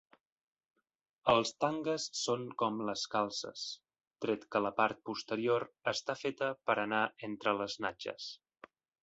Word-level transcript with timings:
Els 1.33 1.51
tangues 1.65 2.07
són 2.19 2.47
com 2.61 2.81
les 2.87 3.03
calces, 3.17 3.67
tret 4.25 4.49
que 4.57 4.63
la 4.69 4.73
part 4.81 5.05
posterior 5.11 5.67
està 5.93 6.17
feta 6.23 6.51
per 6.71 6.79
anar 6.87 7.05
entre 7.31 7.55
les 7.61 7.79
natges. 7.87 8.33